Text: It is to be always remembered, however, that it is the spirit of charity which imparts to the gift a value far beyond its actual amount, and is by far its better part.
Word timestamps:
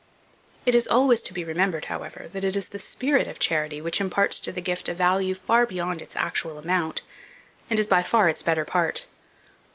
It 0.65 0.73
is 0.73 0.85
to 0.85 0.89
be 0.89 0.91
always 0.95 1.31
remembered, 1.31 1.85
however, 1.85 2.27
that 2.33 2.43
it 2.43 2.55
is 2.55 2.69
the 2.69 2.79
spirit 2.79 3.27
of 3.27 3.37
charity 3.37 3.81
which 3.81 4.01
imparts 4.01 4.39
to 4.39 4.51
the 4.51 4.59
gift 4.59 4.89
a 4.89 4.95
value 4.95 5.35
far 5.35 5.67
beyond 5.67 6.01
its 6.01 6.15
actual 6.15 6.57
amount, 6.57 7.03
and 7.69 7.79
is 7.79 7.85
by 7.85 8.01
far 8.01 8.27
its 8.27 8.41
better 8.41 8.65
part. 8.65 9.05